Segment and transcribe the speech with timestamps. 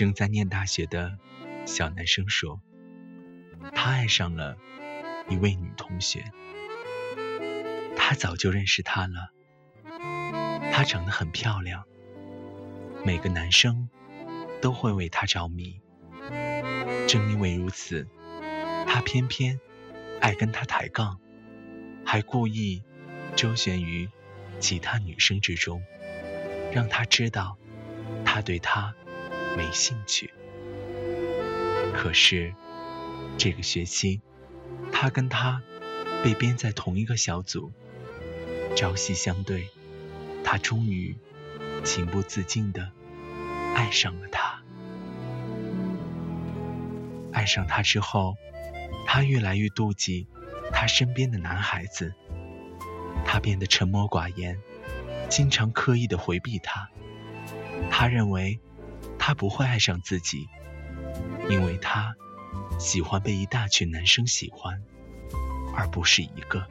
[0.00, 1.18] 正在念大学的
[1.66, 2.62] 小男生说，
[3.74, 4.56] 他爱上了
[5.28, 6.24] 一位女同学。
[7.98, 9.30] 他早就认识她了，
[10.72, 11.84] 她长得很漂亮，
[13.04, 13.90] 每个男生
[14.62, 15.82] 都会为她着迷。
[17.06, 18.08] 正因为如此，
[18.86, 19.60] 他偏偏
[20.22, 21.20] 爱跟她抬杠，
[22.06, 22.82] 还故意
[23.36, 24.08] 周旋于
[24.60, 25.82] 其他女生之中，
[26.72, 27.58] 让她知道。
[28.24, 28.94] 他对她
[29.56, 30.32] 没兴趣，
[31.94, 32.54] 可是
[33.36, 34.20] 这个学期，
[34.92, 35.62] 他跟他
[36.22, 37.72] 被编在同一个小组，
[38.76, 39.68] 朝夕相对，
[40.44, 41.16] 他终于
[41.84, 42.90] 情不自禁的
[43.74, 44.62] 爱上了他。
[47.32, 48.36] 爱上他之后，
[49.06, 50.26] 他越来越妒忌
[50.72, 52.14] 他身边的男孩子，
[53.24, 54.58] 他变得沉默寡言，
[55.28, 56.88] 经常刻意的回避他。
[57.90, 58.60] 他认为
[59.22, 60.48] 他不会爱上自己，
[61.50, 62.16] 因为他
[62.78, 64.82] 喜欢被一大群男生喜欢，
[65.76, 66.66] 而不是一个。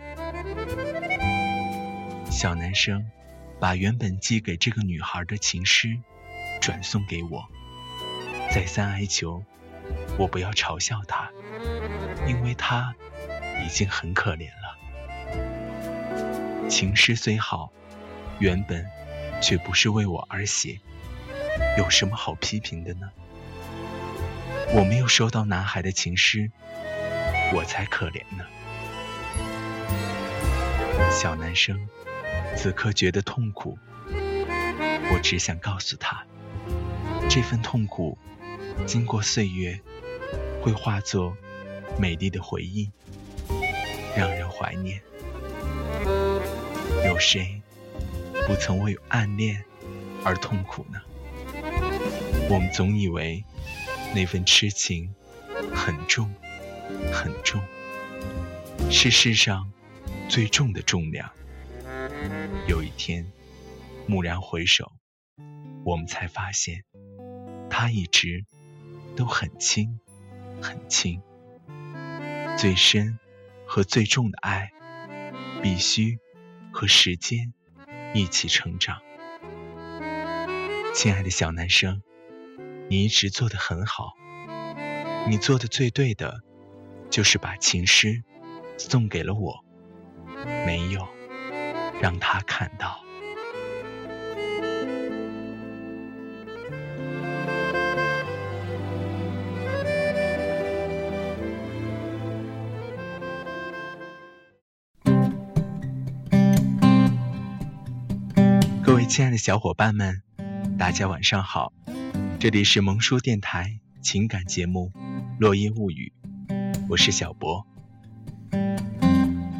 [2.32, 3.06] 小男生
[3.60, 5.96] 把原本寄给这个女孩的情诗
[6.60, 7.46] 转送给我，
[8.52, 9.44] 再三哀求
[10.18, 11.30] 我不要嘲笑他，
[12.28, 12.96] 因为他
[13.64, 14.76] 已经很可怜了。
[16.68, 17.72] 情诗虽好，
[18.40, 18.84] 原本
[19.40, 20.80] 却不是为我而写。
[21.78, 23.10] 有什么好批评的呢？
[24.72, 26.52] 我没有收到男孩的情诗，
[27.54, 28.46] 我才可怜呢。
[31.12, 31.90] 小男生
[32.56, 33.78] 此刻觉得痛苦，
[34.12, 36.24] 我只想告诉他，
[37.30, 38.18] 这份痛苦
[38.86, 39.80] 经过岁月
[40.62, 41.36] 会化作
[41.98, 42.92] 美丽的回忆，
[44.16, 45.02] 让人怀念。
[47.06, 47.62] 有谁
[48.46, 49.64] 不曾为暗恋
[50.24, 51.00] 而痛苦呢？
[52.50, 53.46] 我们总以为
[54.16, 55.14] 那份痴情
[55.72, 56.34] 很重
[57.14, 57.62] 很重，
[58.90, 59.72] 是世上
[60.28, 61.32] 最重的重量。
[62.68, 63.32] 有一天，
[64.08, 64.92] 蓦然回首，
[65.86, 66.84] 我们才发现，
[67.70, 68.44] 它一直
[69.16, 70.00] 都很轻
[70.60, 71.22] 很轻。
[72.58, 73.20] 最深
[73.68, 74.72] 和最重的爱，
[75.62, 76.18] 必须
[76.74, 77.54] 和时间
[78.16, 79.00] 一起成长。
[80.96, 82.02] 亲爱的小男生。
[82.92, 84.14] 你一直做的很好，
[85.28, 86.42] 你做的最对的，
[87.12, 88.24] 就是把情诗
[88.80, 89.64] 送给了我，
[90.66, 91.08] 没有
[92.02, 93.00] 让他看到。
[108.84, 110.24] 各位亲爱的小伙伴们，
[110.80, 111.72] 大家晚上好。
[112.40, 114.94] 这里是萌叔电台情感节目
[115.42, 116.14] 《落叶物语》，
[116.88, 117.68] 我是小博。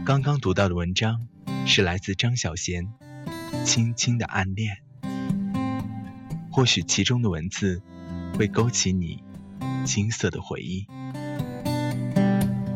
[0.06, 1.28] 刚刚读到的文章
[1.66, 2.88] 是来自张小娴
[3.66, 4.78] 《轻轻的暗恋》，
[6.50, 7.82] 或许其中的文字
[8.38, 9.22] 会勾起你
[9.86, 10.88] 青涩的回忆。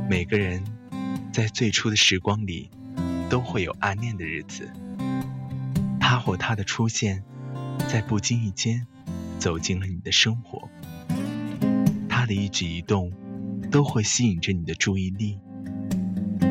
[0.10, 0.62] 每个人
[1.32, 2.70] 在最初的时光里
[3.30, 4.70] 都会有暗恋的日子，
[5.98, 7.24] 他或她的出现，
[7.88, 8.86] 在不经意间。
[9.44, 10.70] 走进了你的生活，
[12.08, 13.12] 他的一举一动
[13.70, 15.38] 都会吸引着你的注意力，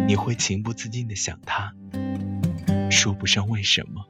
[0.06, 1.72] 你会情不自禁的想他，
[2.90, 4.06] 说不上为什么，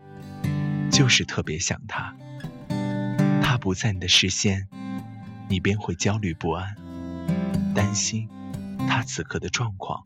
[0.90, 2.12] 就是特别想他。
[3.40, 4.66] 他不在你的视线，
[5.48, 6.74] 你便会焦虑不安，
[7.76, 8.28] 担心
[8.88, 10.02] 他此刻的状况。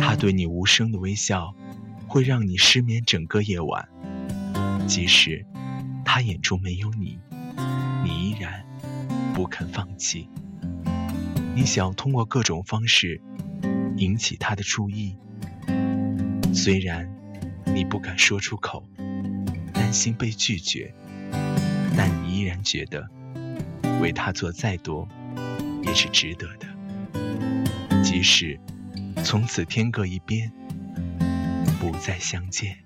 [0.00, 1.52] 他对你无声的微笑，
[2.06, 3.88] 会让你失眠整个夜晚，
[4.86, 5.44] 即使
[6.04, 7.18] 他眼中没有你。
[8.04, 8.64] 你依然
[9.34, 10.28] 不肯放弃，
[11.54, 13.20] 你想通过各种方式
[13.96, 15.16] 引起他的注意，
[16.52, 17.08] 虽然
[17.66, 18.84] 你不敢说出口，
[19.72, 20.94] 担心被拒绝，
[21.96, 23.08] 但你依然觉得
[24.00, 25.08] 为他做再多
[25.84, 26.66] 也是值得的。
[28.02, 28.58] 即使
[29.24, 30.52] 从此天各一边，
[31.80, 32.76] 不再相见。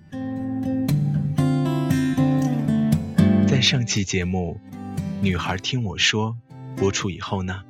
[3.57, 4.61] 在上期节目
[5.19, 6.37] 《女孩听我说》
[6.75, 7.63] 播出以后呢，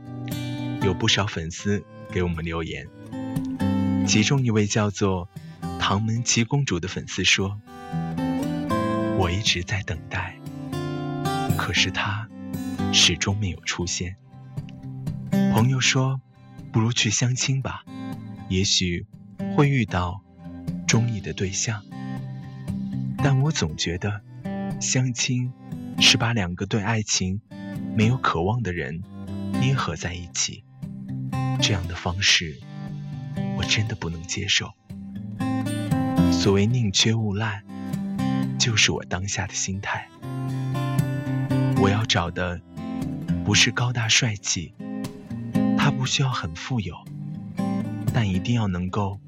[0.84, 1.82] 有不少粉丝
[2.12, 2.86] 给我们留言，
[4.06, 5.30] 其中一位叫做
[5.80, 7.62] 唐门七公主的粉丝说
[9.18, 10.38] ：“我一直在等待，
[11.58, 12.28] 可是他
[12.92, 14.18] 始终没有出现。”
[15.54, 16.20] 朋友说
[16.74, 17.86] ：“不如去相亲吧，
[18.50, 19.06] 也许
[19.56, 20.22] 会遇到
[20.86, 21.82] 中意的对象。”
[23.24, 24.22] 但我总觉得
[24.82, 25.50] 相亲。
[26.00, 27.42] 是把两个对爱情
[27.96, 29.04] 没有渴望的人
[29.60, 30.64] 捏合在一起，
[31.62, 32.58] 这样的方式
[33.58, 34.72] 我真的不能接受。
[36.32, 37.62] 所谓宁缺毋滥，
[38.58, 40.08] 就是我当下的心态。
[41.82, 42.62] 我要找的
[43.44, 44.74] 不是高大帅气，
[45.78, 46.96] 他不需要很富有，
[48.14, 49.20] 但一定要能够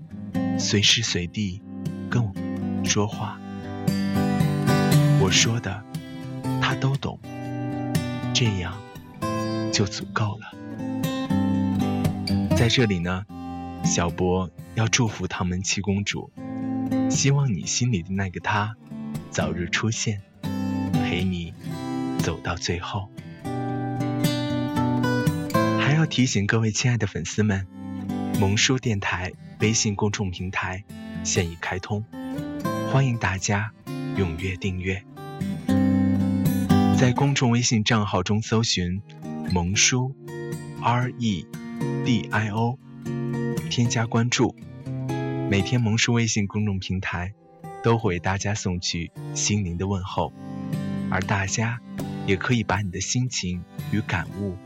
[0.58, 1.62] 随时随地
[2.10, 2.34] 跟我
[2.86, 3.40] 说话。
[5.20, 5.89] 我说的。
[6.70, 7.20] 他都懂，
[8.32, 8.80] 这样
[9.74, 10.54] 就足够了。
[12.56, 13.26] 在这里呢，
[13.84, 16.32] 小博要祝福唐门七公主，
[17.10, 18.76] 希望你心里的那个他
[19.32, 20.22] 早日出现，
[20.94, 21.56] 陪你
[22.20, 23.10] 走到最后。
[25.80, 27.66] 还要提醒各位亲爱的粉丝们，
[28.40, 30.84] 萌叔电台微信公众平台
[31.24, 32.06] 现已开通，
[32.92, 33.72] 欢迎大家
[34.18, 35.04] 踊跃订阅。
[37.00, 39.02] 在公众微信账号中搜寻
[39.56, 40.14] “萌叔
[40.82, 41.48] R E
[42.04, 42.78] D I O”，
[43.70, 44.54] 添加关注。
[45.50, 47.34] 每天萌叔微信公众平台
[47.82, 50.34] 都会为大家送去心灵的问候，
[51.10, 51.80] 而大家
[52.28, 53.64] 也可以把你的心情
[53.94, 54.58] 与感悟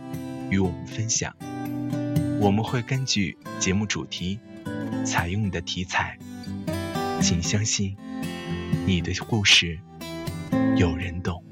[0.50, 1.36] 与我们分享。
[2.42, 4.40] 我们会根据节目主题
[5.06, 6.18] 采用你的题材，
[7.22, 7.96] 请相信
[8.88, 9.80] 你的故事
[10.76, 11.43] 有人懂。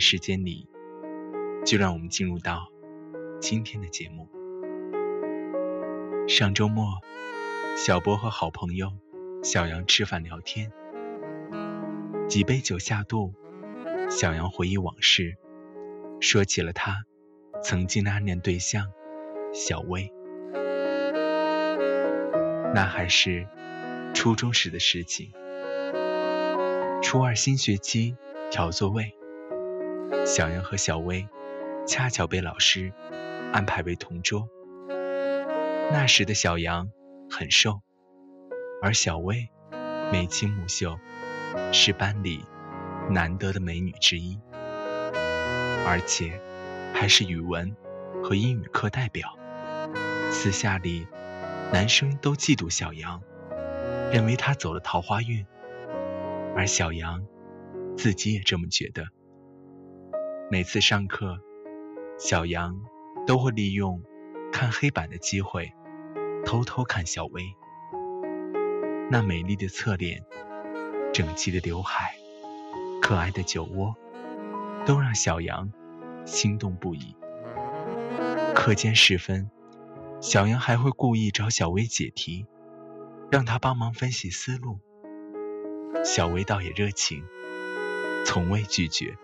[0.00, 0.68] 时间里，
[1.64, 2.68] 就让我们进入到
[3.40, 4.28] 今天的节目。
[6.26, 6.86] 上周末，
[7.76, 8.92] 小波和好朋友
[9.42, 10.72] 小杨吃饭聊天，
[12.28, 13.34] 几杯酒下肚，
[14.10, 15.36] 小杨回忆往事，
[16.20, 17.04] 说起了他
[17.62, 18.86] 曾经的暗恋对象
[19.52, 20.12] 小薇。
[22.72, 23.48] 那还是
[24.14, 25.32] 初中时的事情，
[27.02, 28.16] 初二新学期
[28.50, 29.12] 调座位。
[30.30, 31.26] 小杨和小薇
[31.88, 32.92] 恰巧被老师
[33.52, 34.48] 安排为同桌。
[35.90, 36.88] 那时的小杨
[37.28, 37.80] 很瘦，
[38.80, 39.48] 而小薇
[40.12, 40.96] 眉清目秀，
[41.72, 42.44] 是班里
[43.10, 44.38] 难得的美女之一，
[45.84, 46.40] 而且
[46.94, 47.74] 还是语文
[48.22, 49.36] 和英语课代表。
[50.30, 51.08] 私下里，
[51.72, 53.20] 男生都嫉妒小杨，
[54.12, 55.44] 认为她走了桃花运，
[56.54, 57.26] 而小杨
[57.96, 59.08] 自己也这么觉得。
[60.52, 61.38] 每次上课，
[62.18, 62.82] 小杨
[63.24, 64.02] 都会利用
[64.50, 65.72] 看黑板的机会，
[66.44, 67.54] 偷偷看小薇。
[69.08, 70.24] 那美丽的侧脸、
[71.14, 72.16] 整齐的刘海、
[73.00, 73.94] 可爱的酒窝，
[74.84, 75.70] 都让小杨
[76.24, 77.14] 心动不已。
[78.52, 79.48] 课间时分，
[80.20, 82.44] 小杨还会故意找小薇解题，
[83.30, 84.80] 让她帮忙分析思路。
[86.04, 87.22] 小薇倒也热情，
[88.24, 89.16] 从未拒绝。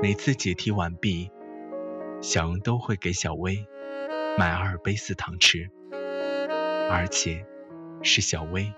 [0.00, 1.28] 每次解题完毕，
[2.22, 3.66] 小杨都会给小薇
[4.38, 5.68] 买阿尔卑斯糖吃，
[6.88, 7.44] 而且
[8.04, 8.72] 是小薇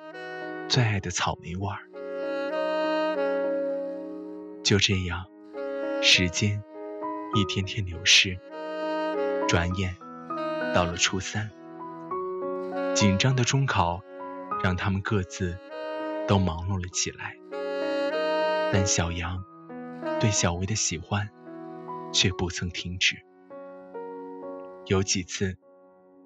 [0.67, 1.79] 最爱的草莓味儿。
[4.65, 5.27] 就这样，
[6.01, 6.63] 时间
[7.35, 8.39] 一天天流逝，
[9.47, 9.95] 转眼
[10.75, 11.51] 到了初三，
[12.95, 14.03] 紧张的中考
[14.65, 15.59] 让他们各自
[16.27, 17.37] 都忙碌了起来，
[18.73, 19.45] 但小杨。
[20.21, 21.31] 对小薇的喜欢
[22.13, 23.17] 却不曾停止。
[24.87, 25.57] 有几次，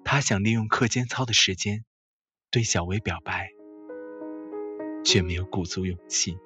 [0.03, 1.85] 他想利用课间操的时间
[2.51, 3.49] 对小薇表白，
[5.03, 6.37] 却没有鼓足勇气。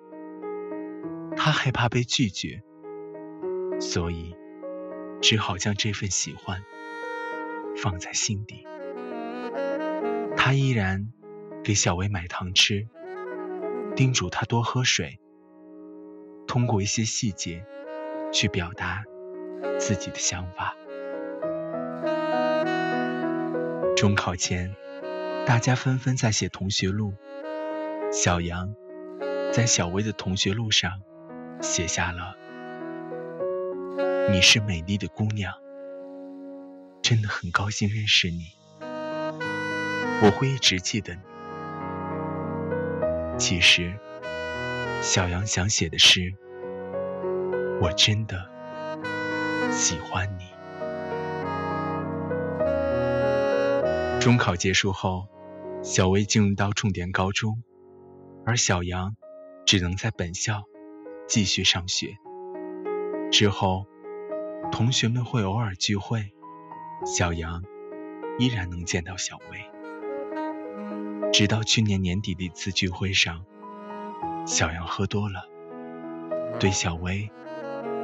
[1.38, 2.62] 他害怕被拒绝，
[3.80, 4.36] 所以
[5.22, 6.62] 只好将这份喜欢
[7.78, 8.66] 放在心底。
[10.36, 11.14] 他依然
[11.64, 12.88] 给小薇买糖吃，
[13.96, 15.20] 叮嘱她多喝水。
[16.50, 17.63] 通过一些细节
[18.34, 19.03] 去表达
[19.77, 20.75] 自己的想法。
[23.96, 24.75] 中考前，
[25.46, 27.13] 大家纷纷在写同学录。
[28.12, 28.74] 小杨
[29.53, 31.03] 在小薇的同学录上
[31.62, 32.36] 写下了
[34.34, 35.53] ：“你是美丽的姑娘，
[37.03, 38.48] 真的很高兴认识你，
[40.24, 41.22] 我会一直记得你。”
[43.38, 43.94] 其实，
[45.01, 46.34] 小杨想写的是
[47.82, 48.50] ：“我真的
[49.72, 50.44] 喜欢你。”
[54.22, 55.27] 中考结束后，
[55.82, 57.63] 小薇进入到重点高中，
[58.46, 59.15] 而小杨
[59.65, 60.63] 只能在本校
[61.27, 62.18] 继续上学。
[63.32, 63.88] 之后，
[64.72, 66.34] 同学们会偶尔聚会，
[67.06, 67.63] 小杨
[68.38, 69.60] 依然能见到小薇。
[71.32, 73.46] 直到去年年底的一次聚会上，
[74.46, 75.48] 小杨喝多了，
[76.60, 77.31] 对小薇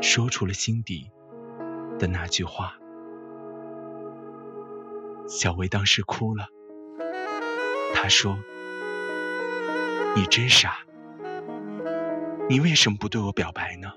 [0.02, 1.12] 说出了心底
[1.98, 2.78] 的那句话。
[5.28, 6.48] 小薇当时哭了，
[7.96, 8.38] 她说
[10.16, 10.78] ：“你真傻，
[12.48, 13.92] 你为什么不对我表白呢？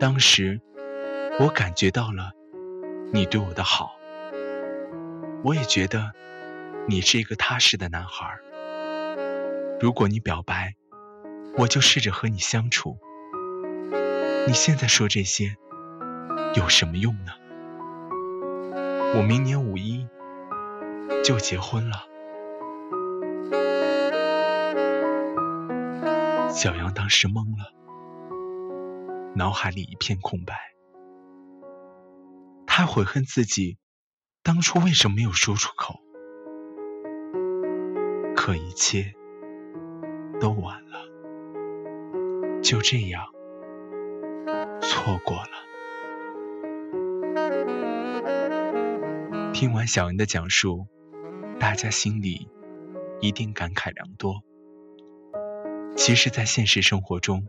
[0.00, 0.58] 当时
[1.38, 2.32] 我感觉到了
[3.12, 3.90] 你对我的好，
[5.44, 6.12] 我也觉得
[6.88, 8.38] 你是一个踏实的男孩。
[9.78, 10.74] 如果你表白，
[11.58, 12.98] 我就试着和你相处。
[14.46, 15.56] 你现在说这些
[16.54, 17.32] 有什么用呢？”
[19.16, 20.06] 我明年五一
[21.24, 22.06] 就结婚了。
[26.48, 27.72] 小杨当时懵了，
[29.34, 30.54] 脑海里一片空白。
[32.66, 33.78] 他悔恨自己
[34.42, 36.00] 当初为什么没有说出口，
[38.36, 39.12] 可一切
[40.40, 40.89] 都晚了，
[42.62, 43.24] 就这样
[44.80, 45.50] 错过了。
[49.52, 50.86] 听完小恩的讲述，
[51.58, 52.48] 大家心里
[53.20, 54.42] 一定感慨良多。
[55.96, 57.46] 其实，在现实生活中，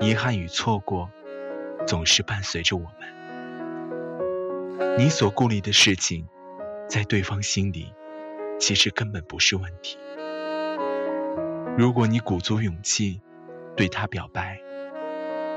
[0.00, 1.10] 遗憾与错过
[1.86, 2.92] 总是伴随着我们。
[4.98, 6.26] 你所顾虑的事情，
[6.88, 7.92] 在对方心里
[8.60, 9.98] 其实根本不是问题。
[11.76, 13.20] 如果你鼓足勇气
[13.76, 14.58] 对他表白，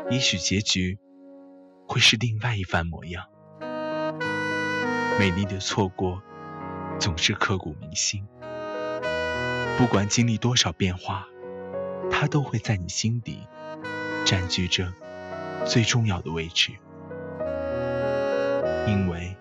[0.09, 0.99] 也许结局
[1.87, 3.25] 会是另外一番模样。
[5.17, 6.21] 美丽的错过，
[6.99, 8.25] 总是刻骨铭心。
[9.77, 11.25] 不管经历多少变化，
[12.11, 13.47] 它都会在你心底
[14.25, 14.93] 占据着
[15.65, 16.73] 最重要的位置，
[18.85, 19.37] 因为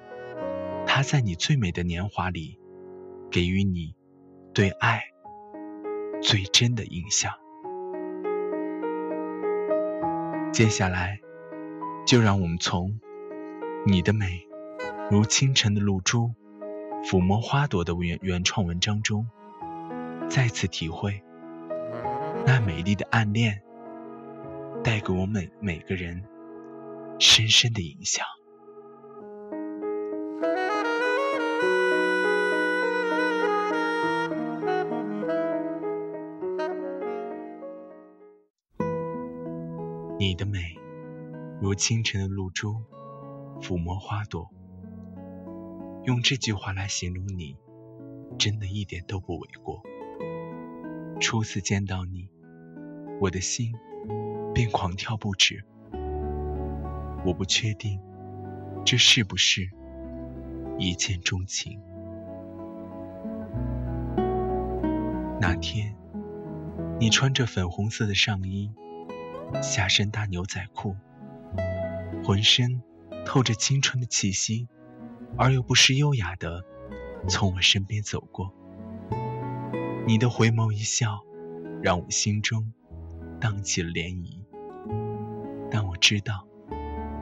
[0.87, 2.61] 它在你最美的年华里，
[3.31, 3.97] 给予你
[4.55, 5.03] 对爱
[6.23, 7.33] 最真的印象。
[10.53, 11.21] 接下来，
[12.07, 13.01] 就让我们从
[13.87, 14.47] 你的美。
[15.11, 16.35] 如清晨的露珠，
[17.05, 19.27] 抚摸花朵的原原创文章中，
[20.29, 21.23] 再次体会
[22.45, 23.63] 那美丽的暗恋
[24.85, 26.25] 带给我们每个人
[27.19, 28.27] 深深的影响。
[40.21, 40.77] 你的美
[41.61, 42.75] 如清晨的露珠，
[43.61, 44.51] 抚摸花朵。
[46.03, 47.57] 用这句话来形容你，
[48.37, 49.81] 真的一点都不为过。
[51.21, 52.29] 初次见到你，
[53.21, 53.73] 我的心
[54.53, 55.65] 便狂跳不止。
[57.25, 58.01] 我不确定
[58.85, 59.71] 这是不是
[60.79, 61.81] 一见钟情。
[65.41, 65.95] 那天，
[66.99, 68.73] 你穿着粉红色的上衣，
[69.63, 70.97] 下身搭牛仔裤，
[72.25, 72.83] 浑身
[73.25, 74.69] 透着青春的气息。
[75.37, 76.65] 而又不失优雅的
[77.29, 78.53] 从我身边走过，
[80.07, 81.21] 你的回眸一笑，
[81.83, 82.73] 让我心中
[83.39, 84.41] 荡起了涟漪。
[85.71, 86.49] 但我知道，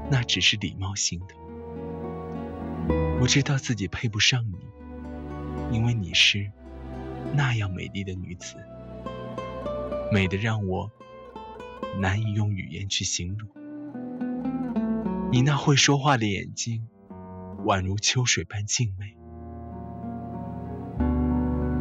[0.09, 1.35] 那只是礼貌性的。
[3.21, 6.51] 我知道自己配不上你，因为你是
[7.35, 8.55] 那样美丽的女子，
[10.13, 10.91] 美的让我
[12.01, 13.49] 难以用语言去形容。
[15.33, 16.87] 你那会说话的眼睛。
[17.65, 19.17] 宛如秋水般静美，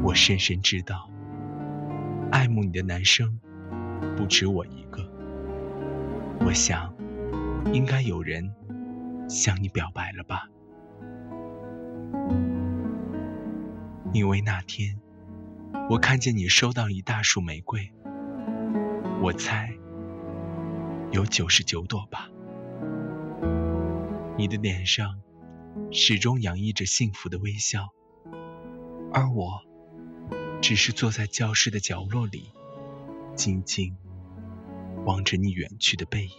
[0.02, 1.12] 我深深知道，
[2.32, 3.40] 爱慕你的男生
[4.18, 5.08] 不止我一个。
[6.40, 6.92] 我想，
[7.72, 8.52] 应该有人
[9.30, 10.50] 向你表白了吧？
[14.12, 15.00] 因为那天，
[15.92, 17.92] 我看见你收到一大束玫瑰，
[19.22, 19.72] 我猜
[21.12, 22.30] 有九十九朵吧。
[24.38, 25.22] 你的脸上。
[25.92, 27.90] 始终洋溢着幸福的微笑，
[29.12, 29.62] 而我
[30.62, 32.50] 只是坐在教室的角落里，
[33.36, 33.96] 静静
[35.06, 36.32] 望着你远去的背影，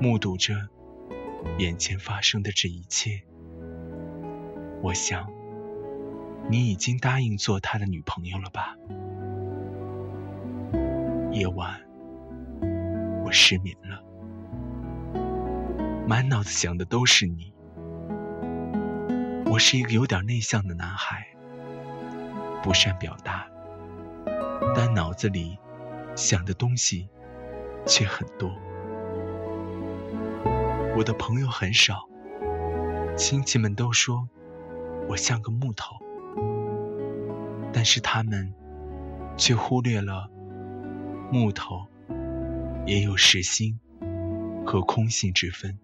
[0.00, 0.54] 目睹着
[1.58, 3.22] 眼前发生的这一切。
[4.82, 5.30] 我想，
[6.50, 8.74] 你已经答应做他的女朋友了吧？
[11.30, 11.83] 夜晚，
[13.24, 14.04] 我失眠了，
[16.06, 17.54] 满脑子想的都是你。
[19.46, 21.26] 我是一个有点内向的男孩，
[22.62, 23.46] 不善表达，
[24.76, 25.58] 但脑子里
[26.14, 27.08] 想的东西
[27.86, 28.50] 却很多。
[30.94, 32.06] 我的朋友很少，
[33.16, 34.28] 亲戚们都说
[35.08, 35.96] 我像个木头，
[37.72, 38.52] 但是他们
[39.38, 40.28] 却忽略了。
[41.32, 41.86] 木头
[42.86, 43.80] 也有实心
[44.66, 45.78] 和空心之分，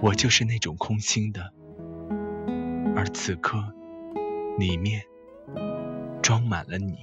[0.00, 1.52] 我就是那种空心的，
[2.94, 3.74] 而此刻
[4.56, 5.02] 里面
[6.22, 6.96] 装满了你。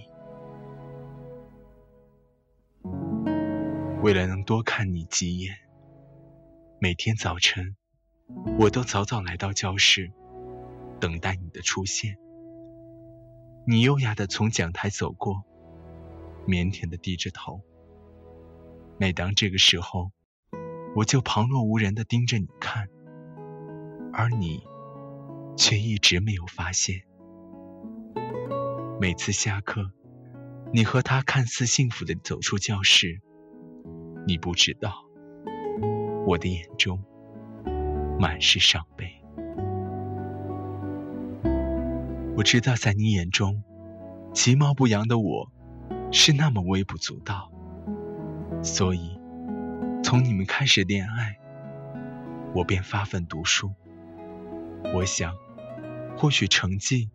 [4.02, 5.54] 为了能多看你几眼，
[6.80, 7.76] 每天早晨
[8.58, 10.10] 我都早早来到教室，
[11.02, 12.18] 等待你的出现。
[13.68, 15.44] 你优雅的从讲台走过。
[16.48, 17.62] 腼腆的低着头。
[19.02, 20.12] 每当这个时候，
[20.96, 22.88] 我就旁若无人的盯着你看，
[24.14, 24.62] 而你
[25.58, 27.02] 却一直没有发现。
[29.00, 29.92] 每次下课，
[30.72, 33.20] 你和他看似幸福的走出教室，
[34.28, 34.94] 你不知道，
[36.28, 37.04] 我的眼中
[38.20, 39.12] 满是伤悲。
[42.38, 43.64] 我知道，在你眼中，
[44.32, 45.52] 其貌不扬的我。
[46.12, 47.52] 是那么微不足道，
[48.64, 49.20] 所以
[50.04, 51.40] 从你们开始恋爱，
[52.54, 53.74] 我便发奋读书。
[54.94, 55.36] 我想，
[56.16, 57.10] 或许成绩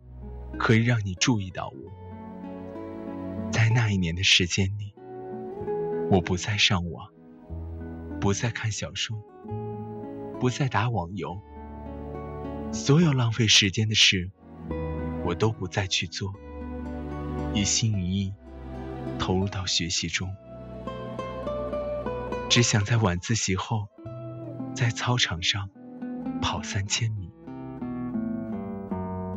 [0.59, 3.49] 可以让你注意到我。
[3.51, 4.93] 在那一年的时间里，
[6.11, 7.09] 我不再上网，
[8.19, 9.17] 不再看小说，
[10.39, 11.39] 不再打网游，
[12.73, 14.31] 所有浪费时间的事，
[15.23, 16.33] 我都不再去做，
[17.53, 18.33] 一心一意。
[19.17, 20.35] 投入到学习中，
[22.57, 23.87] 只想在晚自习后，
[24.73, 25.69] 在操场上
[26.41, 27.31] 跑三千米。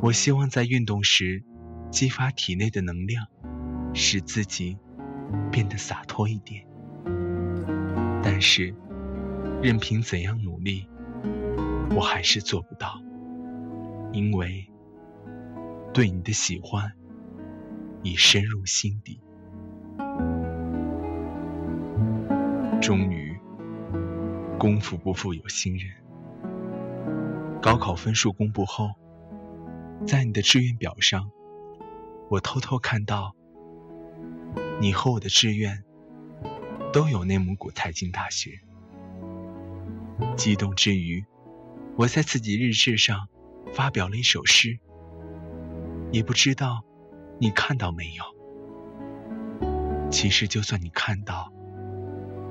[0.00, 1.44] 我希望在运动时
[1.90, 3.26] 激发体内的能量，
[3.92, 4.78] 使自己
[5.52, 6.66] 变得洒脱一点。
[8.22, 8.74] 但是，
[9.62, 10.88] 任凭怎样努力，
[11.94, 13.02] 我还是做不到，
[14.14, 14.66] 因为
[15.92, 16.90] 对你的喜欢
[18.02, 19.20] 已深入心底。
[22.80, 23.38] 终于，
[24.58, 25.92] 功夫不负有心人。
[27.60, 28.88] 高考分数公布后，
[30.06, 31.30] 在你的志愿表上，
[32.30, 33.36] 我偷偷看到，
[34.80, 35.84] 你和我的志愿
[36.90, 38.62] 都有内蒙古财经大学。
[40.34, 41.22] 激动之余，
[41.96, 43.28] 我在自己日志上
[43.74, 44.78] 发表了一首诗，
[46.12, 46.82] 也不知道
[47.38, 48.24] 你看到没有。
[50.10, 51.52] 其实，就算你看到，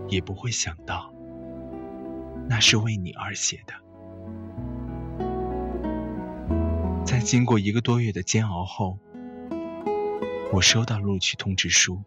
[0.09, 1.13] 也不会想到，
[2.47, 3.73] 那是为你而写的。
[7.05, 8.97] 在经过一个多月的煎熬后，
[10.51, 12.01] 我收到录取通知书，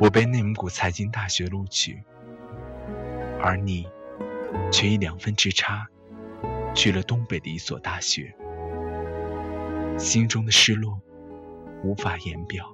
[0.00, 2.02] 我被内蒙古财经大学录取，
[3.40, 3.88] 而你
[4.72, 5.86] 却以两分之差
[6.74, 8.34] 去了东北的一所大学，
[9.98, 11.00] 心中的失落
[11.84, 12.66] 无法言表。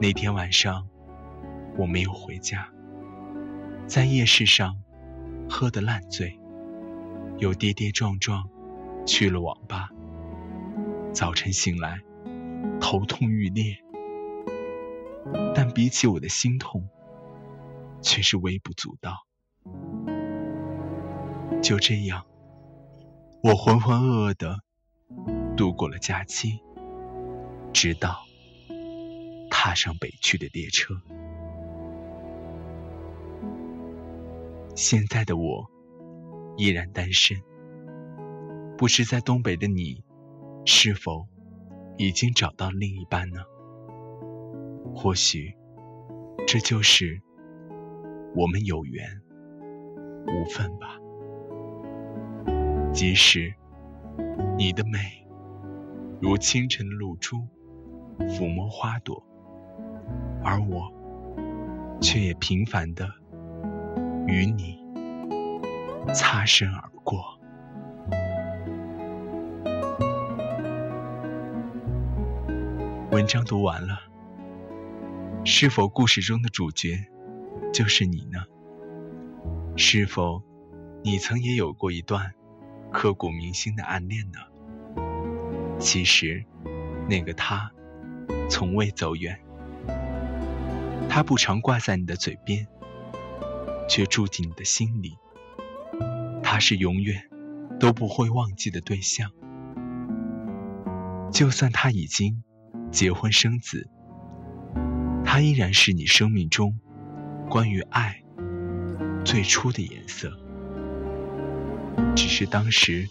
[0.00, 0.88] 那天晚上。
[1.76, 2.68] 我没有回家，
[3.86, 4.76] 在夜市上
[5.48, 6.38] 喝得烂醉，
[7.38, 8.48] 又跌跌撞撞
[9.06, 9.88] 去了网吧。
[11.12, 12.00] 早晨醒来，
[12.80, 13.76] 头痛欲裂，
[15.54, 16.88] 但比起我的心痛，
[18.02, 19.26] 却是微不足道。
[21.62, 22.26] 就这样，
[23.42, 24.58] 我浑浑噩噩的
[25.56, 26.60] 度过了假期，
[27.72, 28.24] 直到
[29.50, 30.94] 踏上北去的列车。
[34.74, 35.70] 现在的我
[36.56, 37.36] 依然单身，
[38.78, 40.02] 不知在东北的你
[40.64, 41.26] 是否
[41.98, 43.42] 已经找到另一半呢？
[44.94, 45.54] 或许
[46.46, 47.20] 这就是
[48.34, 49.20] 我们有缘
[50.26, 50.98] 无分吧。
[52.92, 53.54] 即使
[54.56, 54.98] 你的美
[56.20, 57.46] 如清晨的露珠
[58.20, 59.22] 抚摸花朵，
[60.42, 60.92] 而我
[62.00, 63.21] 却也平凡的。
[64.26, 64.78] 与你
[66.14, 67.38] 擦身而过。
[73.10, 74.00] 文章读完了
[75.44, 77.06] 是否故事中的主角
[77.72, 78.44] 就是你呢？
[79.76, 80.42] 是否
[81.02, 82.32] 你曾也有过一段
[82.90, 84.38] 刻骨铭心的暗恋呢？
[85.78, 86.44] 其实
[87.08, 87.70] 那个他
[88.48, 89.38] 从未走远
[91.08, 92.66] 他不常挂在你的嘴边
[93.88, 95.16] 却住进你的心里。
[96.42, 97.28] 他是永远
[97.80, 99.30] 都不会忘记的对象，
[101.32, 102.42] 就算他已经
[102.90, 103.88] 结婚生子，
[105.24, 106.78] 他依然是你生命中
[107.48, 108.22] 关于爱。
[109.24, 110.36] 最初的颜色，
[112.16, 113.08] 只是当时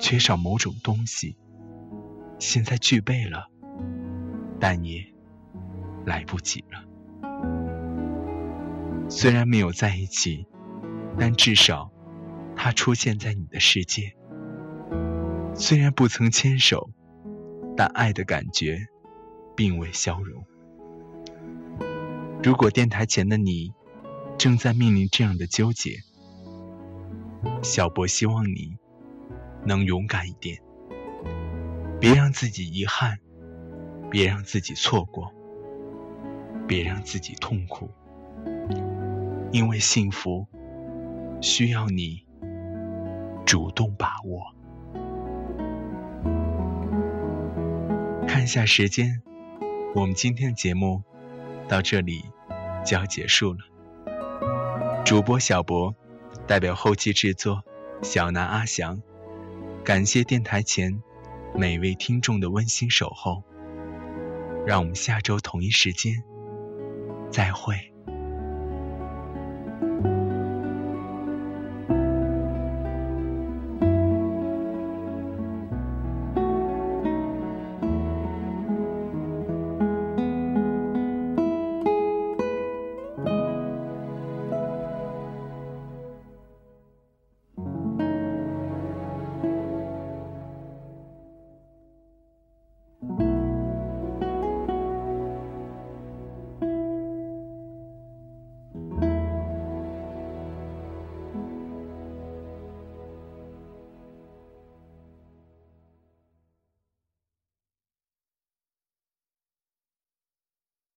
[0.00, 1.36] 缺少某种东西，
[2.40, 3.48] 现在具备了，
[4.58, 5.06] 但也
[6.04, 6.84] 来不及了。
[9.08, 10.46] 虽然没有在一起，
[11.18, 11.90] 但至少
[12.56, 14.14] 他出现在你的世界。
[15.54, 16.90] 虽然不曾牵手，
[17.76, 18.86] 但爱的感觉
[19.56, 20.44] 并未消融。
[22.42, 23.72] 如果电台前的你。
[24.36, 26.00] 正在面临这样的纠结，
[27.62, 28.76] 小博希望你
[29.64, 30.60] 能勇敢一点，
[32.00, 33.20] 别让自己遗憾，
[34.10, 35.32] 别让自己错过，
[36.66, 37.88] 别让自己痛苦，
[39.54, 40.48] 因为幸福
[41.40, 42.26] 需要你
[43.46, 44.52] 主动把握。
[48.26, 49.22] 看一下时间，
[49.94, 51.04] 我们今天的节目
[51.68, 52.24] 到这里
[52.84, 53.60] 就要结束了。
[55.04, 55.94] 主播小博，
[56.48, 57.62] 代表后期制作
[58.02, 59.00] 小南阿翔，
[59.84, 61.00] 感谢电台前
[61.54, 63.44] 每位听众的温馨守候。
[64.66, 66.24] 让我们下周同一时间
[67.30, 67.93] 再会。